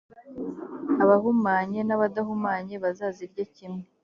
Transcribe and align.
abahumanye 1.03 1.79
n’abadahumanye 1.83 2.75
bazazirye 2.83 3.43
kimwe. 3.55 3.83